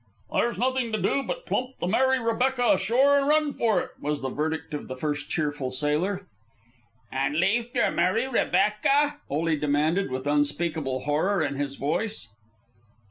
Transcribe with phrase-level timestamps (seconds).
[0.33, 4.21] "There's nothing to do but plump the Mary Rebecca ashore and run for it," was
[4.21, 6.25] the verdict of the first cheerful sailor.
[7.11, 12.29] "And leaf der Mary Rebecca?" Ole demanded, with unspeakable horror in his voice.